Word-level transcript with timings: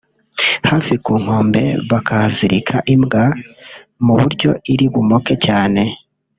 hafi 0.69 0.93
ku 1.05 1.13
nkombe 1.21 1.63
bakahazirika 1.89 2.75
imbwa 2.93 3.23
mu 4.05 4.13
buryo 4.19 4.51
iri 4.73 4.85
bumoke 4.93 5.33
cyane 5.45 5.81